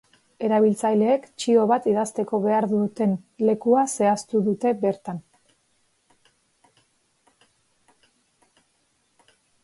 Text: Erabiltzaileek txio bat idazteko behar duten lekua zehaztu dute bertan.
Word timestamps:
Erabiltzaileek 0.45 1.25
txio 1.41 1.63
bat 1.71 1.83
idazteko 1.89 2.37
behar 2.45 2.65
duten 2.71 3.11
lekua 3.49 3.83
zehaztu 3.97 4.41
dute 4.47 4.71
bertan. 4.85 5.19